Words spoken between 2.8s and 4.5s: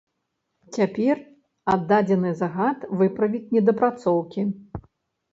выправіць недапрацоўкі.